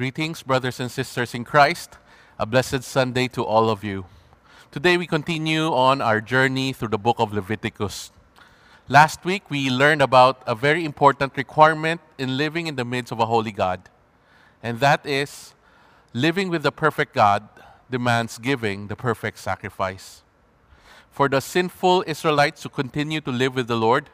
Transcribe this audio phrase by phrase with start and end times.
[0.00, 1.98] Greetings, brothers and sisters in Christ.
[2.38, 4.06] A blessed Sunday to all of you.
[4.70, 8.10] Today we continue on our journey through the book of Leviticus.
[8.88, 13.20] Last week we learned about a very important requirement in living in the midst of
[13.20, 13.90] a holy God,
[14.62, 15.52] and that is
[16.14, 17.46] living with the perfect God
[17.90, 20.22] demands giving the perfect sacrifice.
[21.10, 24.08] For the sinful Israelites to continue to live with the Lord,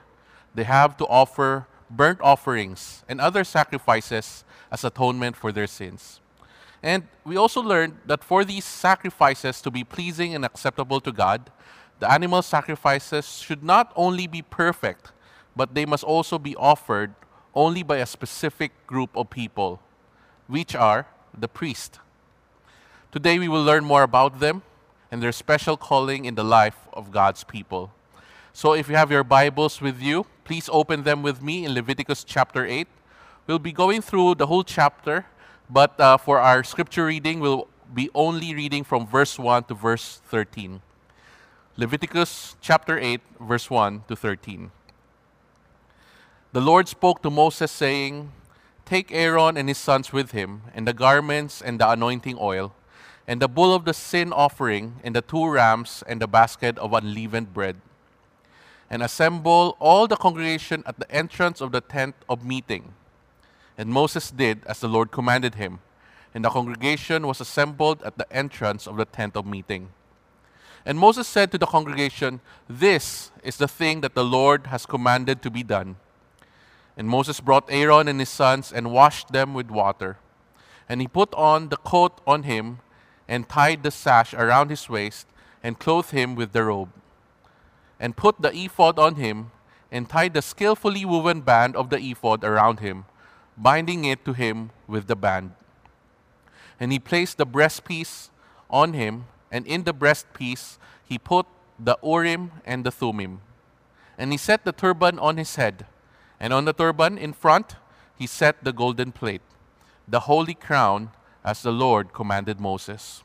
[0.53, 6.21] they have to offer burnt offerings and other sacrifices as atonement for their sins.
[6.83, 11.51] And we also learned that for these sacrifices to be pleasing and acceptable to God,
[11.99, 15.13] the animal sacrifices should not only be perfect,
[15.55, 17.15] but they must also be offered
[17.55, 19.81] only by a specific group of people,
[20.47, 21.99] which are the priest.
[23.11, 24.63] Today we will learn more about them
[25.11, 27.93] and their special calling in the life of God's people.
[28.57, 32.25] So if you have your Bibles with you, please open them with me in Leviticus
[32.25, 32.89] chapter 8.
[33.47, 35.27] We'll be going through the whole chapter,
[35.69, 40.23] but uh, for our scripture reading, we'll be only reading from verse 1 to verse
[40.25, 40.81] 13.
[41.77, 44.71] Leviticus chapter 8, verse 1 to 13.
[46.53, 48.33] The Lord spoke to Moses, saying,
[48.87, 52.73] Take Aaron and his sons with him, and the garments and the anointing oil,
[53.29, 56.95] and the bull of the sin offering, and the two rams, and the basket of
[56.95, 57.77] unleavened bread,
[58.91, 62.95] and assemble all the congregation at the entrance of the tent of meeting.
[63.77, 65.81] And Moses did as the Lord commanded him,
[66.35, 69.89] and the congregation was assembled at the entrance of the tent of meeting.
[70.85, 75.43] And Moses said to the congregation, This is the thing that the Lord has commanded
[75.43, 75.97] to be done.
[76.97, 80.17] And Moses brought Aaron and his sons and washed them with water.
[80.89, 82.79] And he put on the coat on him
[83.29, 85.27] and tied the sash around his waist
[85.63, 86.91] and clothed him with the robe.
[87.99, 89.51] And put the ephod on him
[89.91, 93.07] and tied the skillfully woven band of the ephod around him,
[93.57, 95.53] binding it to him with the band.
[96.79, 98.31] And he placed the breastpiece
[98.69, 101.47] on him and in the breastpiece he put
[101.79, 103.41] the Urim and the Thummim.
[104.19, 105.87] And he set the turban on his head,
[106.41, 107.77] and on the turban in front
[108.19, 109.43] he set the golden plate,
[110.09, 111.11] the holy crown,
[111.45, 113.23] as the Lord commanded Moses.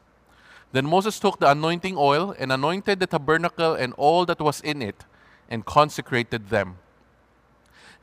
[0.71, 4.81] Then Moses took the anointing oil and anointed the tabernacle and all that was in
[4.81, 5.05] it,
[5.49, 6.77] and consecrated them.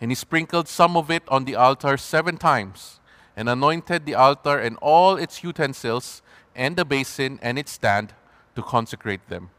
[0.00, 3.00] And he sprinkled some of it on the altar seven times,
[3.36, 6.22] and anointed the altar and all its utensils,
[6.54, 8.12] and the basin and its stand
[8.54, 9.50] to consecrate them.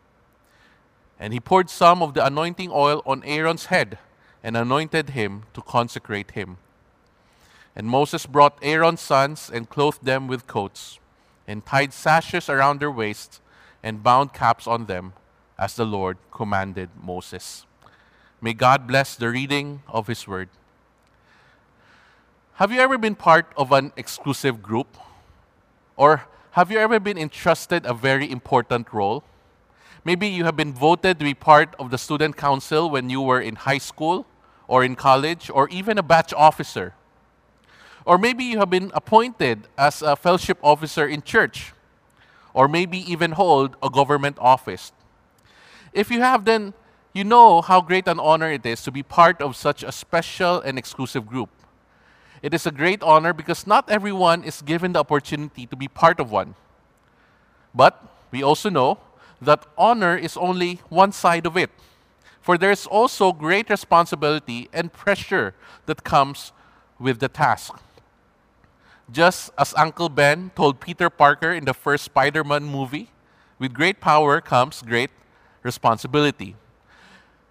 [1.19, 3.97] And he poured some of the anointing oil on Aaron's head
[4.43, 6.57] and anointed him to consecrate him.
[7.75, 10.99] And Moses brought Aaron's sons and clothed them with coats,
[11.49, 13.41] and tied sashes around their waists,
[13.81, 15.13] and bound caps on them,
[15.57, 17.65] as the Lord commanded Moses.
[18.39, 20.49] May God bless the reading of his word.
[22.53, 24.95] Have you ever been part of an exclusive group?
[25.97, 29.23] Or have you ever been entrusted a very important role?
[30.05, 33.41] Maybe you have been voted to be part of the student council when you were
[33.41, 34.27] in high school
[34.67, 36.93] or in college or even a batch officer.
[38.05, 41.73] Or maybe you have been appointed as a fellowship officer in church
[42.53, 44.91] or maybe even hold a government office.
[45.93, 46.73] If you have, then
[47.13, 50.61] you know how great an honor it is to be part of such a special
[50.61, 51.49] and exclusive group.
[52.41, 56.19] It is a great honor because not everyone is given the opportunity to be part
[56.19, 56.55] of one.
[57.73, 58.01] But
[58.31, 58.99] we also know
[59.41, 61.69] that honor is only one side of it.
[62.41, 65.53] For there is also great responsibility and pressure
[65.85, 66.51] that comes
[66.99, 67.73] with the task.
[69.11, 73.09] Just as Uncle Ben told Peter Parker in the first Spider Man movie,
[73.57, 75.09] with great power comes great
[75.63, 76.55] responsibility.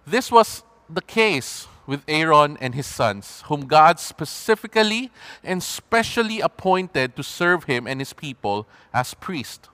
[0.05, 5.11] This was the case with Aaron and his sons, whom God specifically
[5.43, 9.67] and specially appointed to serve him and his people as priests.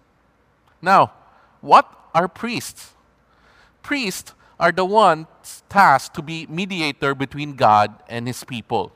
[0.82, 1.14] Now,
[1.62, 2.94] what are priests?
[3.84, 5.28] Priests are the ones
[5.70, 8.92] tasked to be mediator between God and his people.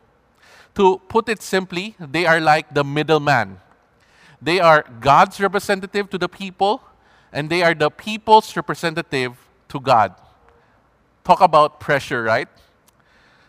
[0.80, 3.60] To put it simply, they are like the middleman.
[4.42, 6.82] They are God's representative to the people,
[7.34, 9.36] and they are the people's representative
[9.68, 10.16] to God.
[11.26, 12.48] Talk about pressure, right?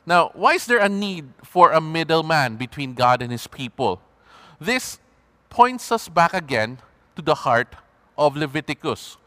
[0.05, 4.03] Now, why is there a need for a middleman between God and his people?
[4.61, 4.99] This
[5.51, 6.79] points us back again
[7.15, 7.77] to the heart
[8.19, 9.19] of Leviticus,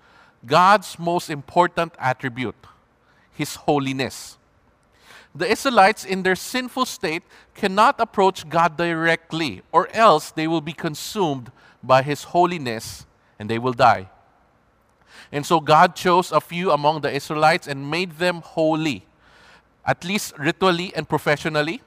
[0.46, 2.68] God's most important attribute,
[3.32, 4.38] his holiness.
[5.36, 7.24] The Israelites, in their sinful state,
[7.56, 11.52] cannot approach God directly, or else they will be consumed
[11.82, 13.06] by his holiness
[13.40, 14.10] and they will die.
[15.32, 19.06] And so God chose a few among the Israelites and made them holy
[19.86, 21.82] at least ritually and professionally,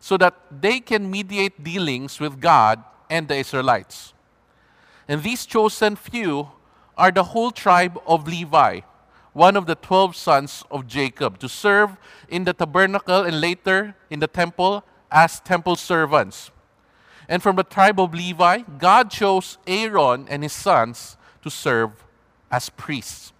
[0.00, 4.14] so that they can mediate dealings with God and the Israelites.
[5.06, 6.48] And these chosen few
[6.96, 8.80] are the whole tribe of Levi,
[9.32, 11.96] one of the twelve sons of Jacob, to serve
[12.28, 16.50] in the tabernacle and later in the temple as temple servants.
[17.28, 22.04] And from the tribe of Levi, God chose Aaron and his sons to serve
[22.50, 23.32] as priests.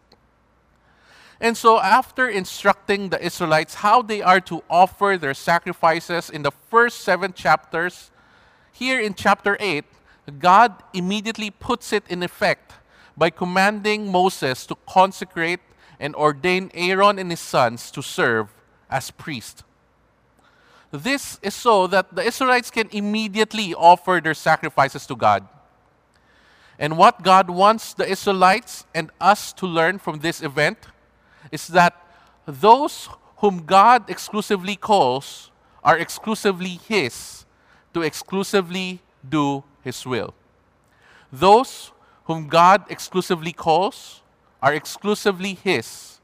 [1.41, 6.53] And so, after instructing the Israelites how they are to offer their sacrifices in the
[6.71, 8.13] first seven chapters,
[8.71, 9.85] here in chapter 8,
[10.39, 12.75] God immediately puts it in effect
[13.17, 15.59] by commanding Moses to consecrate
[16.03, 18.53] and ordained Aaron and his sons to serve
[18.91, 19.63] as priests.
[20.91, 25.47] This is so that the Israelites can immediately offer their sacrifices to God.
[26.77, 30.79] And what God wants the Israelites and us to learn from this event
[31.53, 31.95] is that
[32.47, 35.53] those whom God exclusively calls
[35.85, 37.47] are exclusively His
[37.95, 40.35] to exclusively do His will.
[41.31, 41.93] Those
[42.25, 44.22] whom God exclusively calls
[44.63, 46.21] are exclusively His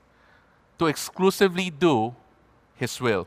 [0.78, 2.14] to exclusively do
[2.76, 3.26] His will.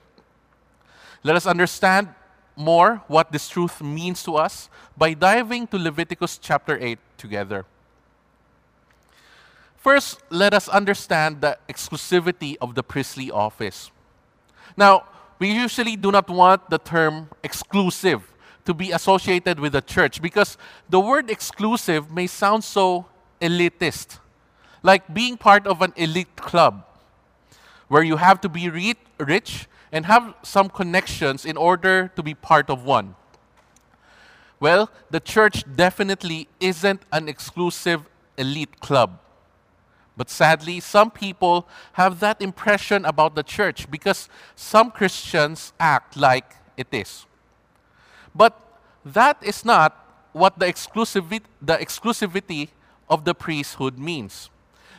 [1.23, 2.09] Let us understand
[2.55, 7.65] more what this truth means to us by diving to Leviticus chapter 8 together.
[9.77, 13.91] First, let us understand the exclusivity of the priestly office.
[14.77, 15.05] Now,
[15.39, 18.31] we usually do not want the term exclusive
[18.65, 20.55] to be associated with the church because
[20.87, 23.07] the word exclusive may sound so
[23.41, 24.19] elitist,
[24.83, 26.83] like being part of an elite club
[27.87, 32.69] where you have to be rich and have some connections in order to be part
[32.69, 33.15] of one.
[34.59, 38.07] Well, the church definitely isn't an exclusive
[38.37, 39.19] elite club.
[40.15, 46.55] But sadly, some people have that impression about the church because some Christians act like
[46.77, 47.25] it is.
[48.35, 48.53] But
[49.03, 49.97] that is not
[50.31, 52.69] what the exclusivity, the exclusivity
[53.09, 54.49] of the priesthood means.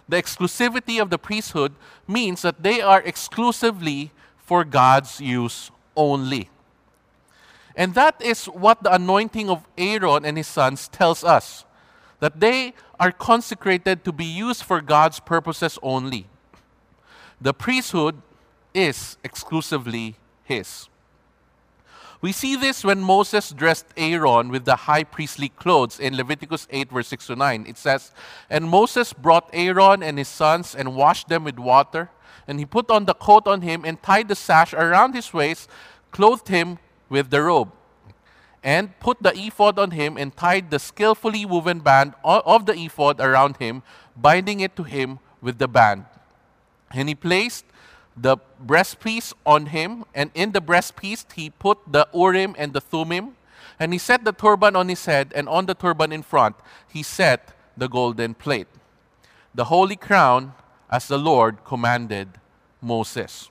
[0.09, 1.75] The exclusivity of the priesthood
[2.07, 6.51] means that they are exclusively for God's use only.
[7.75, 11.65] And that is what the anointing of Aaron and his sons tells us
[12.21, 16.27] that they are consecrated to be used for God's purposes only.
[17.41, 18.21] The priesthood
[18.75, 20.89] is exclusively his.
[22.23, 26.91] We see this when Moses dressed Aaron with the high priestly clothes in Leviticus 8,
[26.91, 27.67] verse 6 to 9.
[27.69, 28.13] It says,
[28.49, 32.11] And Moses brought Aaron and his sons and washed them with water
[32.47, 35.69] and he put on the coat on him and tied the sash around his waist,
[36.11, 36.79] clothed him
[37.09, 37.71] with the robe,
[38.63, 43.21] and put the ephod on him and tied the skillfully woven band of the ephod
[43.21, 43.83] around him,
[44.17, 46.05] binding it to him with the band.
[46.91, 47.65] And he placed
[48.17, 53.37] the breastpiece on him, and in the breastpiece he put the Urim and the Thummim,
[53.79, 56.57] and he set the turban on his head, and on the turban in front
[56.89, 58.69] he set the golden plate.
[59.55, 60.55] The holy crown
[60.91, 62.29] as the Lord commanded
[62.81, 63.51] Moses.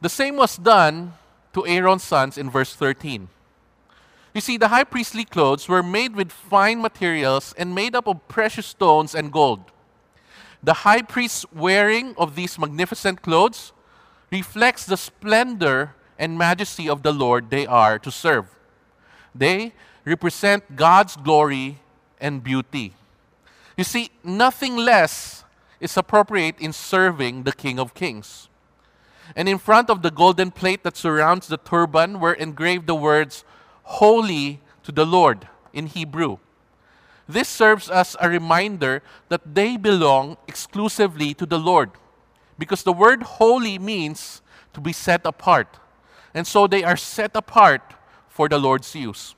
[0.00, 1.14] The same was done
[1.54, 3.28] to Aaron's sons in verse 13.
[4.34, 8.28] You see, the high priestly clothes were made with fine materials and made up of
[8.28, 9.72] precious stones and gold.
[10.66, 13.72] The high priest's wearing of these magnificent clothes
[14.32, 18.46] reflects the splendor and majesty of the Lord they are to serve.
[19.32, 19.74] They
[20.04, 21.78] represent God's glory
[22.20, 22.94] and beauty.
[23.76, 25.44] You see, nothing less
[25.78, 28.48] is appropriate in serving the King of Kings.
[29.36, 33.44] And in front of the golden plate that surrounds the turban were engraved the words,
[33.84, 36.38] Holy to the Lord in Hebrew.
[37.28, 41.90] This serves as a reminder that they belong exclusively to the Lord,
[42.58, 44.42] because the word holy means
[44.74, 45.78] to be set apart.
[46.34, 47.94] And so they are set apart
[48.28, 49.34] for the Lord's use.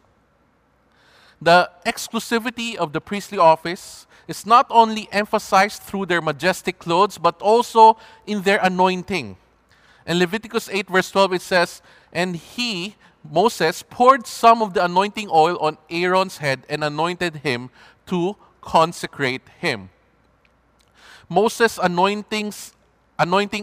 [1.40, 7.40] The exclusivity of the priestly office is not only emphasized through their majestic clothes, but
[7.40, 9.36] also in their anointing.
[10.06, 15.28] In Leviticus 8, verse 12, it says, And he, Moses, poured some of the anointing
[15.30, 17.70] oil on Aaron's head and anointed him
[18.06, 19.90] to consecrate him.
[21.28, 22.52] Moses' anointing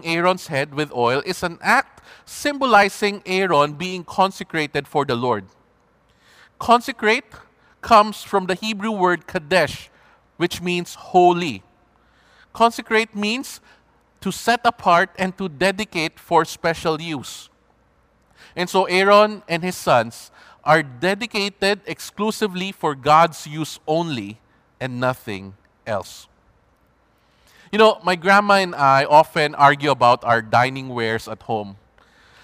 [0.05, 5.45] Aaron's head with oil is an act symbolizing Aaron being consecrated for the Lord.
[6.59, 7.25] Consecrate
[7.81, 9.89] comes from the Hebrew word kadesh,
[10.37, 11.63] which means holy.
[12.53, 13.61] Consecrate means
[14.21, 17.49] to set apart and to dedicate for special use.
[18.55, 20.31] And so Aaron and his sons
[20.63, 24.39] are dedicated exclusively for God's use only
[24.79, 25.53] and nothing
[25.85, 26.27] else.
[27.71, 31.77] You know, my grandma and I often argue about our dining wares at home.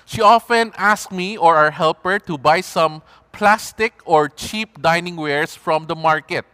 [0.06, 3.02] She often asks me or our helper to buy some
[3.32, 6.46] plastic or cheap dining wares from the market.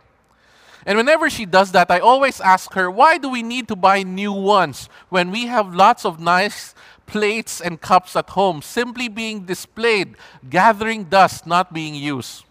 [0.86, 4.04] And whenever she does that, I always ask her, why do we need to buy
[4.04, 6.76] new ones when we have lots of nice
[7.08, 10.16] plates and cups at home simply being displayed,
[10.50, 12.44] gathering dust, not being used?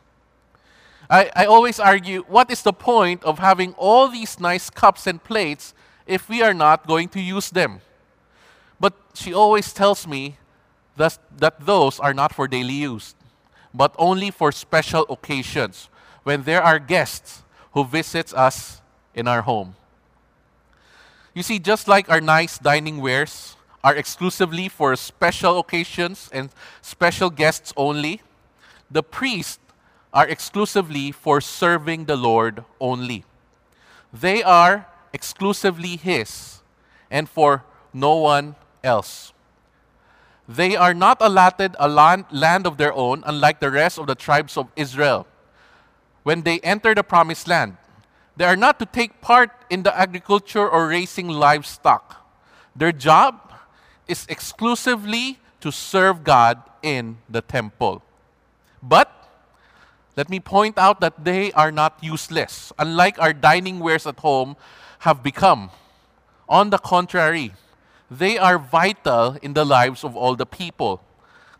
[1.08, 5.22] I, I always argue, what is the point of having all these nice cups and
[5.22, 5.72] plates
[6.06, 7.80] if we are not going to use them?
[8.80, 10.38] But she always tells me
[10.96, 13.14] that, that those are not for daily use,
[13.72, 15.88] but only for special occasions
[16.25, 18.80] when there are guests who visits us
[19.14, 19.76] in our home.
[21.34, 26.50] You see, just like our nice dining wares are exclusively for special occasions and
[26.83, 28.23] special guests only,
[28.90, 29.59] the priests
[30.12, 33.25] are exclusively for serving the Lord only.
[34.12, 36.62] They are exclusively His
[37.11, 39.33] and for no one else.
[40.49, 44.56] They are not allotted a land of their own, unlike the rest of the tribes
[44.56, 45.26] of Israel
[46.23, 47.76] when they enter the promised land.
[48.37, 52.26] They are not to take part in the agriculture or raising livestock.
[52.75, 53.45] Their job
[54.08, 58.02] is exclusively to serve God in the temple.
[58.82, 59.10] But
[60.16, 64.56] let me point out that they are not useless, unlike our dining wares at home
[65.00, 65.70] have become.
[66.48, 67.52] On the contrary,
[68.10, 71.02] they are vital in the lives of all the people.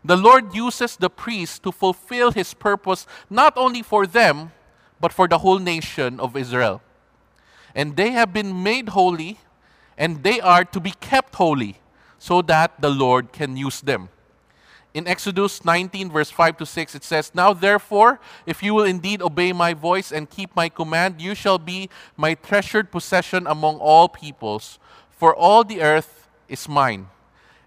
[0.03, 4.51] The Lord uses the priests to fulfill his purpose not only for them,
[4.99, 6.81] but for the whole nation of Israel.
[7.75, 9.39] And they have been made holy,
[9.97, 11.79] and they are to be kept holy,
[12.19, 14.09] so that the Lord can use them.
[14.93, 19.21] In Exodus 19, verse 5 to 6, it says, Now therefore, if you will indeed
[19.21, 24.09] obey my voice and keep my command, you shall be my treasured possession among all
[24.09, 24.79] peoples,
[25.11, 27.07] for all the earth is mine.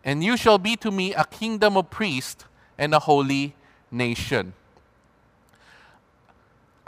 [0.03, 2.45] And you shall be to me a kingdom of priests
[2.77, 3.55] and a holy
[3.91, 4.55] nation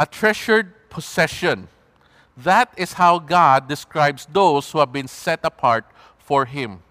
[0.02, 1.68] a treasured possession.
[2.36, 5.84] That is how God describes those who have been set apart
[6.18, 6.82] for Him.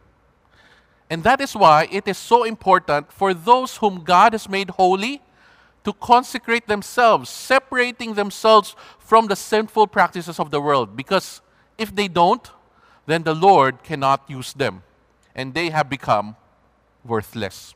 [1.11, 5.21] And that is why it is so important for those whom God has made holy
[5.83, 10.95] to consecrate themselves, separating themselves from the sinful practices of the world.
[10.95, 11.41] Because
[11.77, 12.49] if they don't,
[13.07, 14.83] then the Lord cannot use them,
[15.35, 16.37] and they have become
[17.03, 17.75] worthless.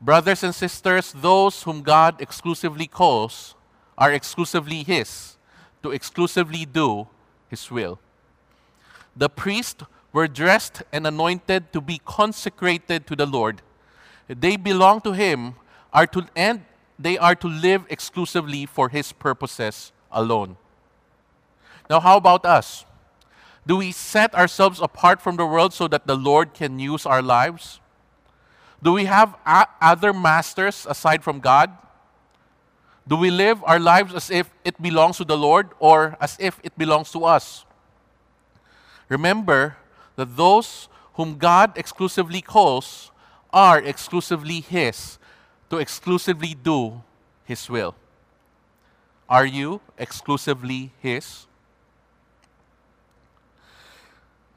[0.00, 3.54] Brothers and sisters, those whom God exclusively calls
[3.98, 5.36] are exclusively His
[5.82, 7.06] to exclusively do
[7.50, 7.98] His will.
[9.14, 13.62] The priests were dressed and anointed to be consecrated to the Lord.
[14.28, 15.54] They belong to Him
[15.92, 16.64] are to, and
[16.98, 20.56] they are to live exclusively for His purposes alone.
[21.88, 22.84] Now, how about us?
[23.66, 27.22] Do we set ourselves apart from the world so that the Lord can use our
[27.22, 27.80] lives?
[28.82, 31.70] Do we have other masters aside from God?
[33.06, 36.60] Do we live our lives as if it belongs to the Lord or as if
[36.62, 37.64] it belongs to us?
[39.08, 39.76] Remember
[40.16, 43.10] that those whom God exclusively calls
[43.52, 45.18] are exclusively His
[45.68, 47.02] to exclusively do
[47.44, 47.94] His will.
[49.28, 51.46] Are you exclusively His?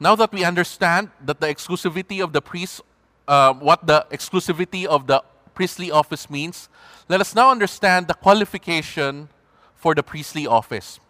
[0.00, 2.82] Now that we understand that the exclusivity of the priest
[3.26, 5.22] uh, what the exclusivity of the
[5.54, 6.68] priestly office means,
[7.08, 9.28] let us now understand the qualification
[9.74, 11.00] for the priestly office.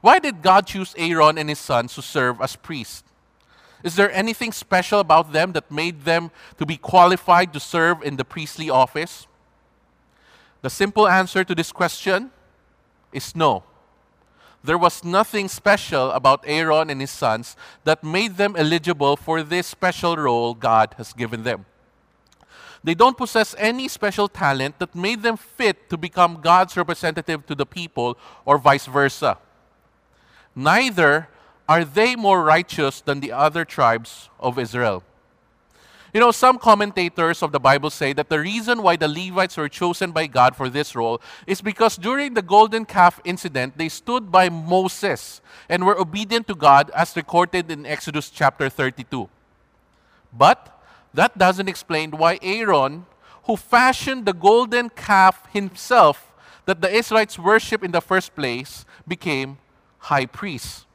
[0.00, 3.04] Why did God choose Aaron and his sons to serve as priests?
[3.82, 8.16] Is there anything special about them that made them to be qualified to serve in
[8.16, 9.26] the priestly office?
[10.62, 12.30] The simple answer to this question
[13.12, 13.64] is no.
[14.62, 19.66] There was nothing special about Aaron and his sons that made them eligible for this
[19.66, 21.64] special role God has given them.
[22.84, 27.54] They don't possess any special talent that made them fit to become God's representative to
[27.54, 29.38] the people or vice versa.
[30.54, 31.28] Neither
[31.70, 35.04] are they more righteous than the other tribes of Israel.
[36.12, 39.68] You know, some commentators of the Bible say that the reason why the Levites were
[39.68, 44.32] chosen by God for this role is because during the golden calf incident, they stood
[44.32, 49.28] by Moses and were obedient to God as recorded in Exodus chapter 32.
[50.32, 50.76] But
[51.14, 53.06] that doesn't explain why Aaron,
[53.44, 56.32] who fashioned the golden calf himself
[56.64, 59.58] that the Israelites worship in the first place, became
[60.10, 60.86] high priest.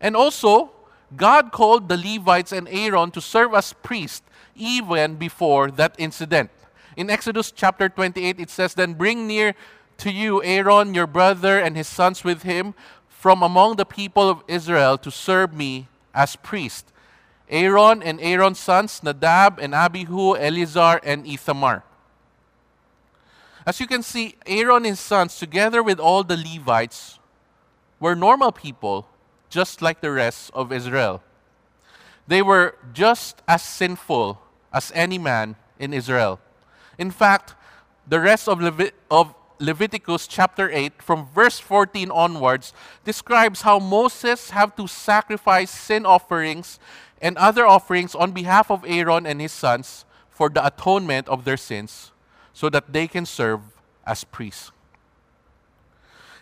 [0.00, 0.70] And also,
[1.16, 4.22] God called the Levites and Aaron to serve as priests
[4.54, 6.50] even before that incident.
[6.96, 9.54] In Exodus chapter 28, it says, Then bring near
[9.98, 12.74] to you Aaron, your brother, and his sons with him
[13.08, 16.92] from among the people of Israel to serve me as priest.
[17.48, 21.84] Aaron and Aaron's sons, Nadab and Abihu, Eleazar and Ithamar.
[23.66, 27.18] As you can see, Aaron and his sons, together with all the Levites,
[27.98, 29.08] were normal people,
[29.54, 31.22] just like the rest of Israel.
[32.26, 34.42] They were just as sinful
[34.72, 36.40] as any man in Israel.
[36.98, 37.54] In fact,
[38.04, 42.72] the rest of, Levi- of Leviticus chapter 8, from verse 14 onwards,
[43.04, 46.80] describes how Moses had to sacrifice sin offerings
[47.22, 51.56] and other offerings on behalf of Aaron and his sons for the atonement of their
[51.56, 52.10] sins
[52.52, 53.60] so that they can serve
[54.04, 54.72] as priests.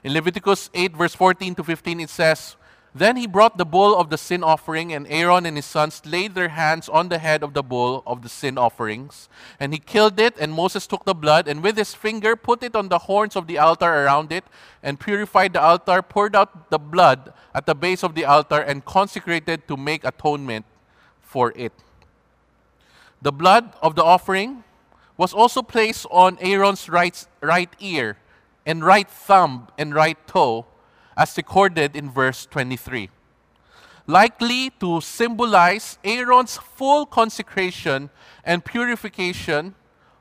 [0.03, 2.57] In Leviticus 8, verse 14 to 15, it says,
[2.95, 6.35] Then he brought the bull of the sin offering, and Aaron and his sons laid
[6.35, 9.31] their hands on the head of the bull of the sin offerings.
[9.59, 12.77] And he killed it, and Moses took the blood, and with his finger put it
[12.77, 14.45] on the horns of the altar around it,
[14.83, 18.85] and purified the altar, poured out the blood at the base of the altar, and
[18.85, 20.67] consecrated to make atonement
[21.23, 21.73] for it.
[23.23, 24.65] The blood of the offering
[25.17, 28.19] was also placed on Aaron's right, right ear
[28.67, 30.67] and right thumb and right toe,
[31.17, 33.11] as recorded in verse 23,
[34.07, 38.11] likely to symbolize Aaron's full consecration
[38.45, 39.75] and purification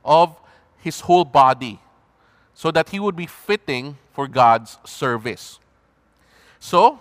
[0.03, 0.35] of
[0.77, 1.79] his whole body,
[2.53, 5.59] so that he would be fitting for God's service.
[6.59, 6.99] So,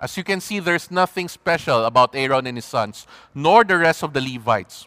[0.00, 4.02] as you can see, there's nothing special about Aaron and his sons, nor the rest
[4.02, 4.86] of the Levites.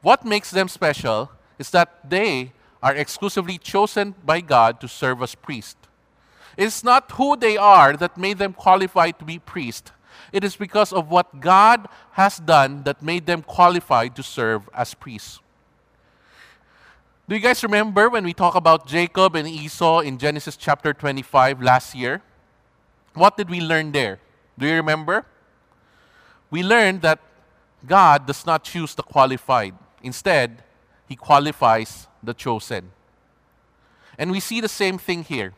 [0.00, 5.34] What makes them special is that they are exclusively chosen by God to serve as
[5.34, 5.81] priests.
[6.56, 9.92] It's not who they are that made them qualified to be priests.
[10.32, 14.94] It is because of what God has done that made them qualified to serve as
[14.94, 15.40] priests.
[17.28, 21.62] Do you guys remember when we talked about Jacob and Esau in Genesis chapter 25
[21.62, 22.22] last year?
[23.14, 24.18] What did we learn there?
[24.58, 25.24] Do you remember?
[26.50, 27.20] We learned that
[27.86, 29.74] God does not choose the qualified.
[30.02, 30.62] Instead,
[31.08, 32.90] He qualifies the chosen.
[34.18, 35.54] And we see the same thing here.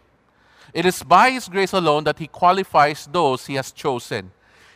[0.75, 4.33] It is by His grace alone that He qualifies those He has chosen.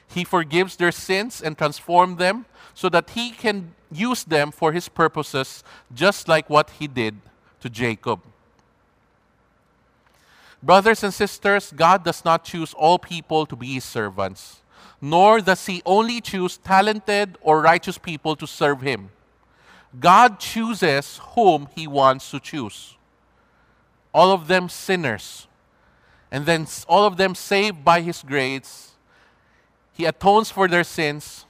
[0.07, 4.89] He forgives their sins and transforms them so that He can use them for His
[4.89, 7.17] purposes, just like what He did
[7.61, 8.21] to Jacob.
[10.63, 14.63] Brothers and sisters, God does not choose all people to be His servants,
[15.01, 19.11] nor does He only choose talented or righteous people to serve Him.
[19.99, 22.95] God chooses whom He wants to choose.
[24.15, 25.48] All of them sinners,
[26.31, 28.93] and then all of them saved by His grace.
[29.93, 31.47] He atones for their sins,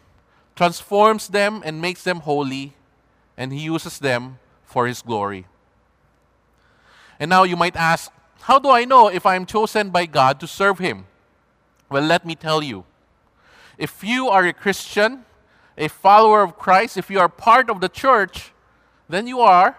[0.57, 2.75] transforms them, and makes them holy,
[3.37, 5.47] and He uses them for His glory.
[7.21, 8.11] And now you might ask,
[8.43, 11.07] how do I know if I am chosen by God to serve Him?
[11.91, 12.85] Well, let me tell you.
[13.77, 15.25] If you are a Christian,
[15.77, 18.53] a follower of Christ, if you are part of the church,
[19.09, 19.77] then you are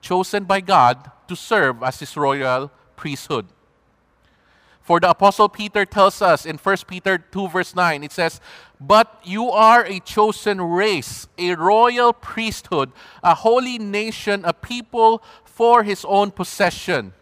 [0.00, 3.46] chosen by God to serve as His royal priesthood.
[4.84, 8.38] For the Apostle Peter tells us in 1 Peter 2, verse 9, it says,
[8.78, 12.92] But you are a chosen race, a royal priesthood,
[13.22, 17.14] a holy nation, a people for his own possession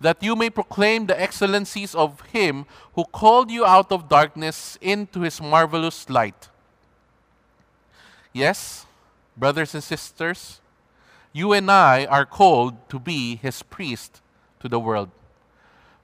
[0.00, 5.20] that you may proclaim the excellencies of him who called you out of darkness into
[5.20, 6.48] his marvelous light.
[8.32, 8.86] Yes,
[9.36, 10.60] brothers and sisters,
[11.32, 14.20] you and I are called to be his priest
[14.60, 15.10] to the world.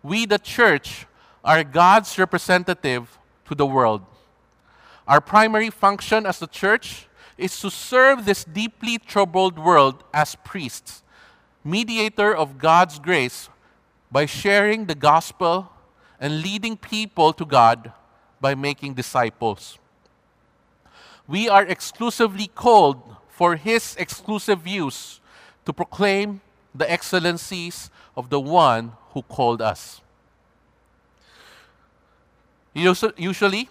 [0.02, 1.06] We, the church,
[1.44, 4.02] are God's representative to the world.
[5.06, 11.02] Our primary function as the church is to serve this deeply troubled world as priests,
[11.64, 13.48] mediator of God's grace
[14.12, 15.72] by sharing the gospel
[16.20, 17.92] and leading people to God
[18.40, 19.78] by making disciples.
[21.26, 25.20] We are exclusively called for His exclusive use
[25.64, 26.40] to proclaim
[26.74, 30.02] the excellencies of the one who called us.
[32.74, 33.66] Usually,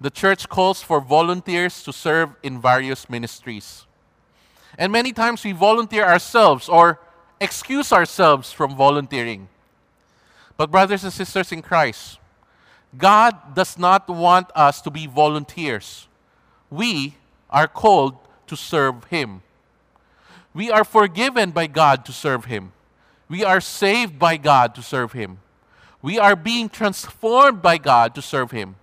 [0.00, 3.86] the church calls for volunteers to serve in various ministries.
[4.76, 6.98] And many times we volunteer ourselves or
[7.40, 9.48] excuse ourselves from volunteering.
[10.56, 12.18] But, brothers and sisters in Christ,
[12.98, 16.08] God does not want us to be volunteers.
[16.68, 17.14] We
[17.48, 18.16] are called
[18.48, 19.42] to serve Him.
[20.52, 22.72] We are forgiven by God to serve Him.
[23.28, 25.38] We are saved by God to serve Him.
[26.00, 28.76] We are being transformed by God to serve Him.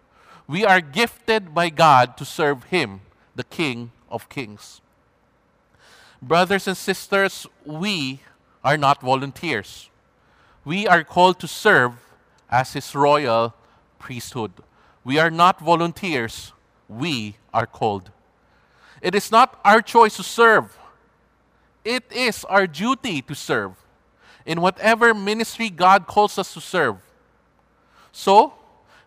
[0.47, 3.01] We are gifted by God to serve Him,
[3.35, 4.81] the King of Kings.
[6.21, 8.19] Brothers and sisters, we
[8.63, 9.89] are not volunteers.
[10.65, 11.93] We are called to serve
[12.49, 13.53] as His royal
[13.99, 14.51] priesthood.
[15.05, 16.51] We are not volunteers,
[16.89, 18.11] we are called.
[19.01, 20.77] It is not our choice to serve,
[21.85, 23.82] it is our duty to serve
[24.45, 26.97] in whatever ministry God calls us to serve.
[28.11, 28.53] So,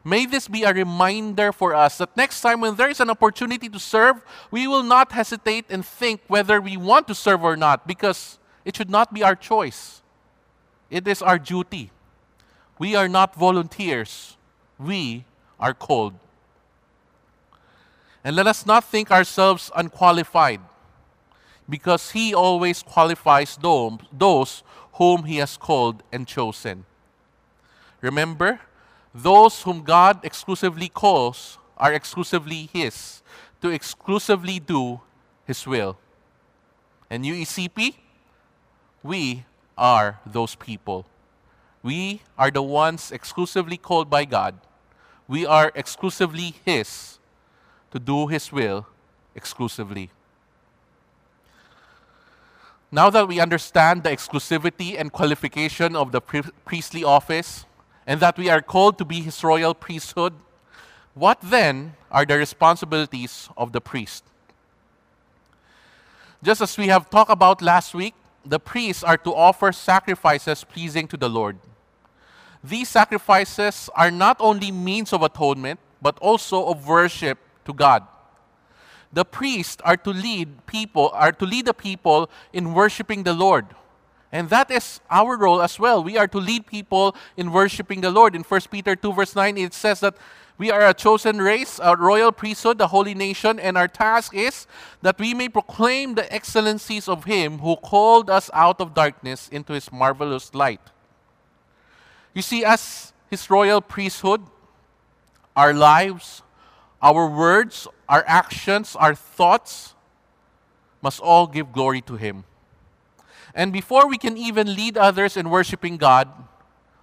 [0.04, 3.68] may this be a reminder for us that next time when there is an opportunity
[3.68, 7.86] to serve, we will not hesitate and think whether we want to serve or not
[7.86, 10.02] because it should not be our choice.
[10.90, 11.90] It is our duty.
[12.78, 14.36] We are not volunteers,
[14.78, 15.24] we
[15.58, 16.14] are called.
[18.22, 20.60] And let us not think ourselves unqualified,
[21.70, 24.62] because He always qualifies those
[24.96, 26.84] whom He has called and chosen.
[28.00, 28.60] Remember,
[29.14, 33.22] those whom God exclusively calls are exclusively His
[33.60, 35.00] to exclusively do
[35.46, 35.96] His will.
[37.10, 37.94] And UECP,
[39.02, 39.44] we
[39.78, 41.06] are those people.
[41.82, 44.58] We are the ones exclusively called by God.
[45.28, 47.18] We are exclusively His
[47.90, 48.86] to do His will
[49.34, 50.10] exclusively.
[52.90, 57.64] Now that we understand the exclusivity and qualification of the priestly office,
[58.06, 60.34] and that we are called to be His royal priesthood,
[61.14, 64.24] what then are the responsibilities of the priest?
[66.42, 71.08] Just as we have talked about last week, the priests are to offer sacrifices pleasing
[71.08, 71.58] to the Lord.
[72.62, 78.06] These sacrifices are not only means of atonement, but also of worship to God.
[79.12, 83.66] The priests are to lead people, are to lead the people in worshiping the Lord.
[84.32, 86.02] And that is our role as well.
[86.02, 88.34] We are to lead people in worshiping the Lord.
[88.34, 90.16] In 1 Peter 2, verse 9, it says that
[90.58, 94.66] we are a chosen race, a royal priesthood, a holy nation, and our task is
[95.02, 99.74] that we may proclaim the excellencies of Him who called us out of darkness into
[99.74, 100.80] His marvelous light.
[102.32, 104.42] You see, as His royal priesthood,
[105.54, 106.42] our lives,
[107.02, 109.94] our words, our actions, our thoughts
[111.02, 112.44] must all give glory to Him.
[113.54, 116.28] And before we can even lead others in worshiping God,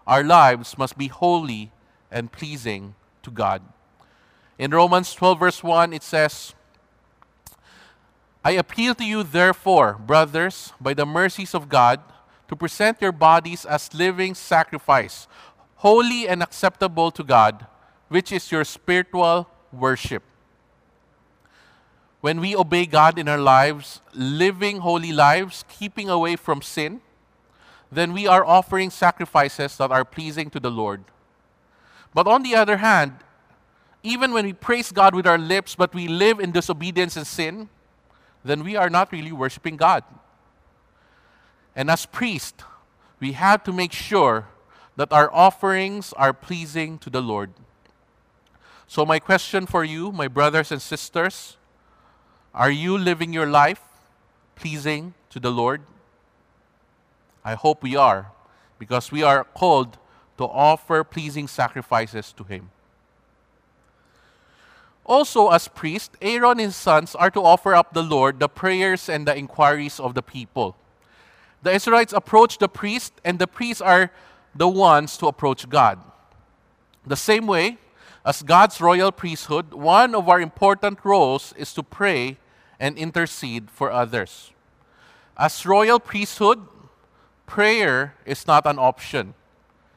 [0.06, 1.72] our lives must be holy
[2.12, 3.62] and pleasing to God.
[4.58, 6.54] In Romans 12, verse 1, it says,
[8.44, 12.02] I appeal to you, therefore, brothers, by the mercies of God,
[12.50, 15.28] to present your bodies as living sacrifice,
[15.76, 17.66] holy and acceptable to God,
[18.10, 20.24] which is your spiritual worship.
[22.22, 27.02] When we obey God in our lives, living holy lives, keeping away from sin,
[27.92, 31.04] then we are offering sacrifices that are pleasing to the Lord.
[32.14, 33.14] But on the other hand,
[34.04, 37.70] even when we praise God with our lips, but we live in disobedience and sin,
[38.44, 40.04] then we are not really worshiping God.
[41.76, 42.64] And as priests,
[43.20, 44.48] we have to make sure
[44.96, 47.52] that our offerings are pleasing to the Lord.
[48.94, 51.58] So, my question for you, my brothers and sisters,
[52.54, 53.82] are you living your life
[54.54, 55.82] pleasing to the Lord?
[57.44, 58.28] I hope we are,
[58.78, 59.98] because we are called
[60.38, 62.70] to offer pleasing sacrifices to Him.
[65.08, 69.10] Also, as priests, Aaron and his sons are to offer up the Lord the prayers
[69.10, 70.76] and the inquiries of the people.
[71.64, 74.12] The Israelites approach the priest, and the priests are
[74.54, 75.98] the ones to approach God.
[77.08, 77.80] The same way,
[78.26, 82.38] as God's royal priesthood, one of our important roles is to pray
[82.80, 84.52] and intercede for others.
[85.38, 86.66] As royal priesthood,
[87.46, 89.34] prayer is not an option.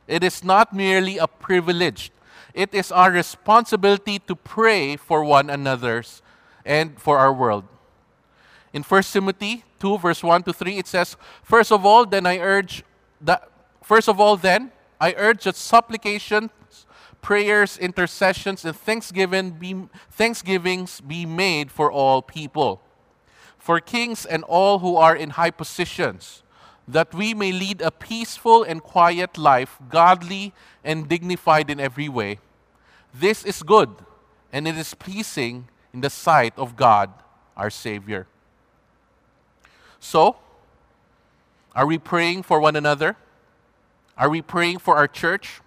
[0.08, 2.10] It is not merely a privilege.
[2.52, 6.22] It is our responsibility to pray for one another's
[6.64, 7.64] and for our world.
[8.72, 12.38] In 1 Timothy 2 verse 1 to 3 it says, "First of all, then I
[12.38, 12.82] urge
[13.20, 13.48] that
[13.82, 16.50] first of all then I urge that supplication
[17.26, 19.74] prayers, intercessions, and thanksgiving be,
[20.12, 22.80] thanksgivings be made for all people,
[23.58, 26.44] for kings and all who are in high positions,
[26.86, 32.38] that we may lead a peaceful and quiet life, godly and dignified in every way.
[33.12, 33.90] This is good,
[34.52, 37.10] and it is pleasing in the sight of God,
[37.56, 38.28] our Savior.
[39.98, 40.36] So,
[41.74, 43.16] are we praying for one another?
[44.16, 45.60] Are we praying for our church?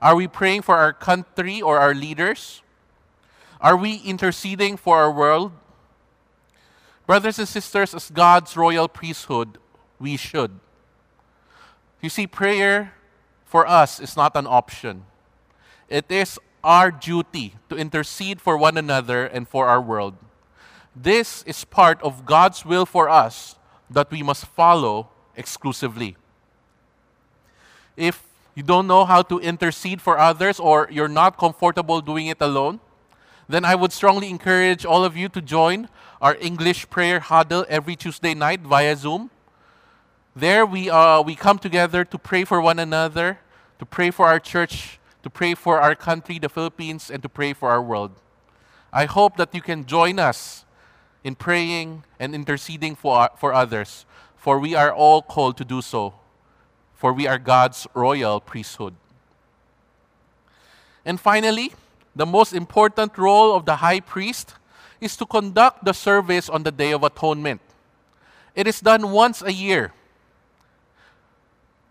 [0.00, 2.62] Are we praying for our country or our leaders?
[3.60, 5.52] Are we interceding for our world?
[7.06, 9.58] Brothers and sisters, as God's royal priesthood,
[9.98, 10.60] we should.
[12.00, 12.94] You see, prayer
[13.44, 15.04] for us is not an option.
[15.88, 20.16] It is our duty to intercede for one another and for our world.
[20.94, 23.56] This is part of God's will for us
[23.90, 26.16] that we must follow exclusively.
[27.96, 28.27] If
[28.58, 32.80] you don't know how to intercede for others or you're not comfortable doing it alone,
[33.48, 35.88] then I would strongly encourage all of you to join
[36.20, 39.30] our English prayer huddle every Tuesday night via Zoom.
[40.34, 43.38] There we, uh, we come together to pray for one another,
[43.78, 47.52] to pray for our church, to pray for our country, the Philippines, and to pray
[47.52, 48.10] for our world.
[48.92, 50.64] I hope that you can join us
[51.22, 54.04] in praying and interceding for, for others,
[54.36, 56.14] for we are all called to do so,
[56.98, 58.94] for we are God's royal priesthood.
[61.04, 61.72] And finally,
[62.14, 64.54] the most important role of the high priest
[65.00, 67.60] is to conduct the service on the Day of Atonement.
[68.56, 69.92] It is done once a year,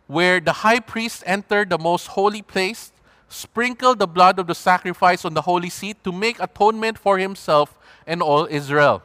[0.07, 2.91] where the high priest entered the most holy place,
[3.29, 7.79] sprinkled the blood of the sacrifice on the holy seat to make atonement for himself
[8.05, 9.01] and all Israel.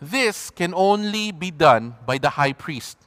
[0.00, 2.97] This can only be done by the high priest.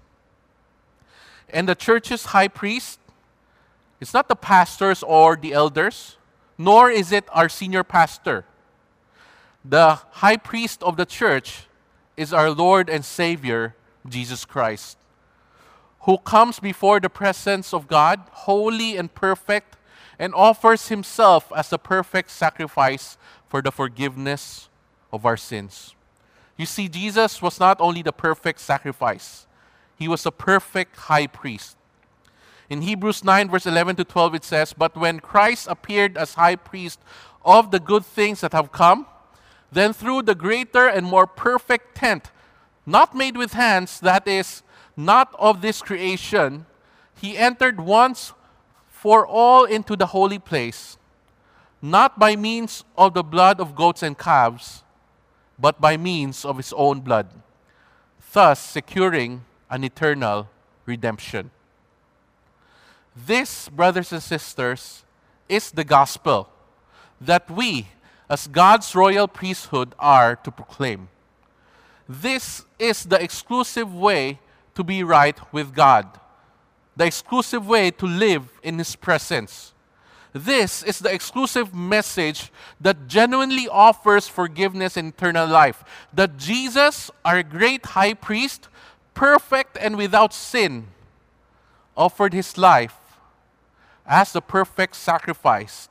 [1.54, 3.00] And the church's high priest
[4.00, 6.18] is not the pastors or the elders,
[6.58, 8.46] nor is it our senior pastor.
[9.64, 11.68] The high priest of the church
[12.18, 13.76] is our Lord and Savior,
[14.08, 14.98] Jesus Christ,
[16.02, 19.78] who comes before the presence of God, holy and perfect,
[20.18, 24.70] and offers himself as a perfect sacrifice for the forgiveness
[25.12, 25.96] of our sins.
[26.58, 29.48] You see, Jesus was not only the perfect sacrifice,
[30.02, 31.78] he was a perfect high priest.
[32.72, 36.56] In Hebrews 9, verse 11 to 12, it says, But when Christ appeared as high
[36.56, 37.00] priest
[37.46, 39.06] of the good things that have come,
[39.72, 42.32] then through the greater and more perfect tent,
[42.84, 44.64] not made with hands, that is,
[44.98, 46.66] not of this creation,
[47.22, 48.34] he entered once
[48.90, 50.98] for all into the holy place,
[51.80, 54.82] not by means of the blood of goats and calves,
[55.60, 57.30] but by means of his own blood,
[58.34, 60.50] thus securing an eternal
[60.86, 61.50] redemption.
[63.16, 65.04] This, brothers and sisters,
[65.50, 66.50] is the gospel
[67.20, 67.88] that we,
[68.30, 71.10] as God's royal priesthood, are to proclaim.
[72.08, 74.40] This is the exclusive way
[74.76, 76.08] to be right with God,
[76.96, 79.72] the exclusive way to live in His presence
[80.34, 85.84] this is the exclusive message that genuinely offers forgiveness and eternal life.
[86.14, 88.70] That Jesus, our great high priest,
[89.14, 90.88] perfect and without sin,
[91.96, 92.96] offered his life
[94.06, 95.90] as the perfect sacrifice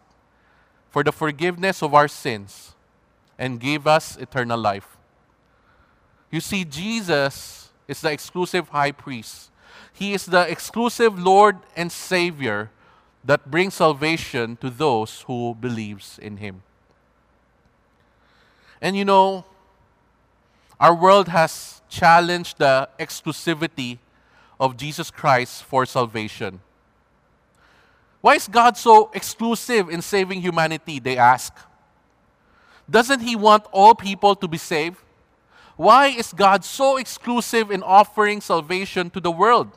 [0.90, 2.74] for the forgiveness of our sins
[3.38, 4.96] and gave us eternal life.
[6.30, 9.50] You see, Jesus is the exclusive high priest.
[9.92, 12.70] He is the exclusive Lord and Savior
[13.24, 16.62] that brings salvation to those who believes in him.
[18.80, 19.44] And you know,
[20.80, 23.98] our world has challenged the exclusivity
[24.58, 26.60] of Jesus Christ for salvation.
[28.20, 30.98] Why is God so exclusive in saving humanity?
[30.98, 31.54] They ask.
[32.88, 34.96] Doesn't He want all people to be saved?
[35.76, 39.70] Why is God so exclusive in offering salvation to the world?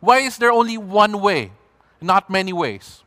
[0.00, 1.52] Why is there only one way?
[2.00, 3.02] not many ways.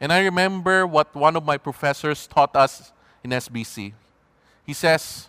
[0.00, 3.92] And I remember what one of my professors taught us in SBC.
[4.66, 5.28] He says,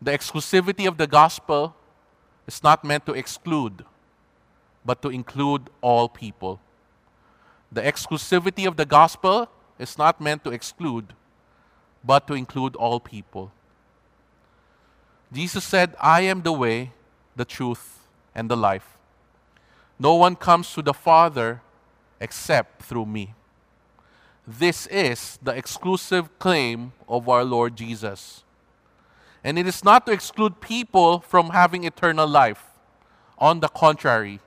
[0.00, 1.74] the exclusivity of the gospel
[2.46, 3.84] is not meant to exclude,
[4.84, 6.60] but to include all people.
[7.70, 11.12] The exclusivity of the gospel is not meant to exclude,
[12.04, 13.52] but to include all people.
[15.32, 16.92] Jesus said, I am the way,
[17.36, 17.98] the truth,
[18.34, 18.96] and the life.
[19.98, 21.60] No one comes to the Father
[22.20, 23.34] except through me.
[24.46, 28.44] This is the exclusive claim of our Lord Jesus.
[29.48, 32.66] And it is not to exclude people from having eternal life.
[33.38, 34.40] On the contrary,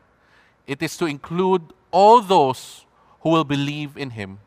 [0.67, 2.85] it is to include all those
[3.21, 4.37] who will believe in Him.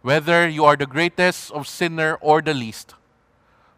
[0.00, 2.94] Whether you are the greatest of sinner or the least,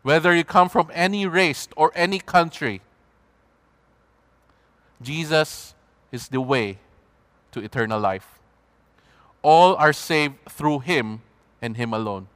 [0.03, 2.81] whether you come from any race or any country,
[5.03, 5.75] Jesus
[6.13, 6.79] is the way
[7.51, 8.39] to eternal life.
[9.43, 11.23] All are saved through Him
[11.61, 12.29] and Him alone.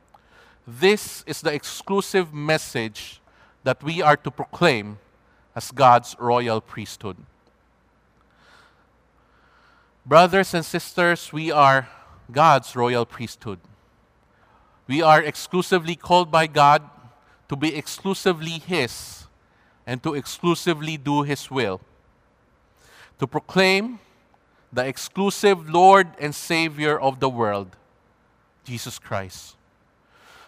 [0.67, 3.20] This is the exclusive message
[3.65, 4.99] that we are to proclaim
[5.55, 7.17] as God's royal priesthood.
[10.07, 11.89] Brothers and sisters, we are
[12.31, 13.61] God's royal priesthood.
[14.87, 16.83] We are exclusively called by God
[17.49, 19.27] to be exclusively His
[19.87, 21.81] and to exclusively do His will
[23.21, 24.01] to proclaim
[24.73, 27.77] the exclusive Lord and Savior of the world,
[28.65, 29.57] Jesus Christ.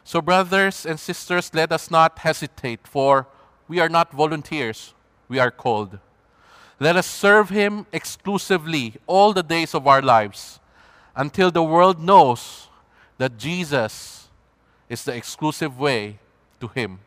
[0.05, 3.27] So, brothers and sisters, let us not hesitate, for
[3.69, 4.95] we are not volunteers,
[5.29, 5.99] we are called.
[6.81, 10.59] Let us serve Him exclusively all the days of our lives
[11.15, 12.69] until the world knows
[13.19, 14.29] that Jesus
[14.88, 16.19] is the exclusive way
[16.61, 16.99] to Him.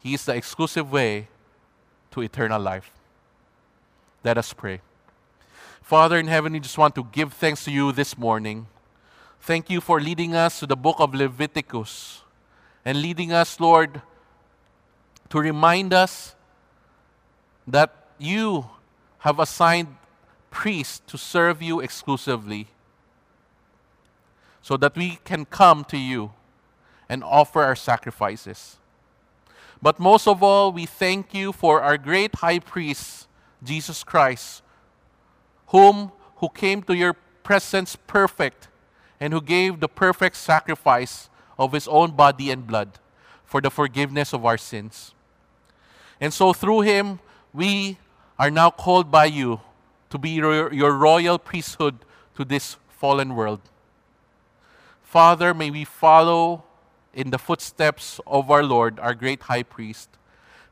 [0.00, 1.28] He is the exclusive way
[2.12, 2.90] to eternal life.
[4.22, 4.80] Let us pray.
[5.82, 8.66] Father in heaven, we just want to give thanks to you this morning.
[9.42, 12.20] Thank you for leading us to the book of Leviticus
[12.84, 14.02] and leading us, Lord,
[15.30, 16.34] to remind us
[17.66, 18.68] that you
[19.20, 19.96] have assigned
[20.50, 22.68] priests to serve you exclusively
[24.60, 26.32] so that we can come to you
[27.08, 28.76] and offer our sacrifices.
[29.80, 33.26] But most of all, we thank you for our great high priest,
[33.64, 34.62] Jesus Christ,
[35.68, 38.68] whom who came to your presence perfect
[39.20, 41.28] and who gave the perfect sacrifice
[41.58, 42.98] of his own body and blood
[43.44, 45.12] for the forgiveness of our sins.
[46.20, 47.20] And so through him,
[47.52, 47.98] we
[48.38, 49.60] are now called by you
[50.08, 51.98] to be your, royal priesthood
[52.36, 53.60] to this fallen world.
[55.02, 56.64] Father, may we follow
[57.12, 60.08] in the footsteps of our Lord, our great high priest.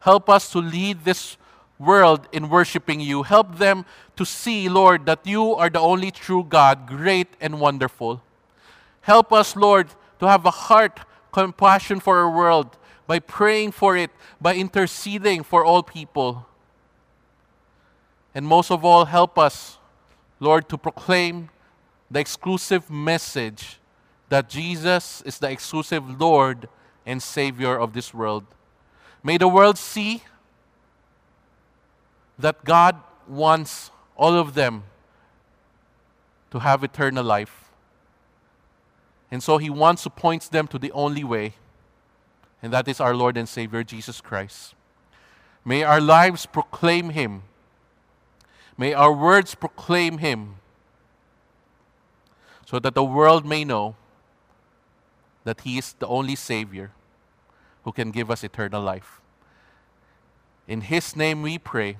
[0.01, 1.37] Help us to lead this
[1.79, 3.23] world in worshiping you.
[3.23, 3.85] Help them
[4.17, 8.23] to see, Lord, that you are the only true God, great and wonderful.
[9.09, 11.01] Help us, Lord, to have a heart
[11.33, 16.47] compassion for our world by praying for it, by interceding for all people.
[18.35, 19.79] And most of all, help us,
[20.41, 21.49] Lord, to proclaim
[22.11, 23.79] the exclusive message
[24.29, 26.69] that Jesus is the exclusive Lord
[27.07, 28.45] and Savior of this world.
[29.23, 30.23] May the world see
[32.39, 34.85] that God wants all of them
[36.51, 37.68] to have eternal life.
[39.31, 39.69] And so He
[40.03, 41.55] to point them to the only way,
[42.63, 44.75] and that is our Lord and Savior Jesus Christ.
[45.65, 47.43] May our lives proclaim Him.
[48.77, 50.57] May our words proclaim Him
[52.65, 53.97] so that the world may know
[55.45, 56.93] that He is the only Savior
[57.85, 59.21] who can give us eternal life.
[60.67, 61.97] In His name we pray.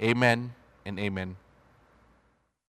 [0.00, 1.36] Amen and amen.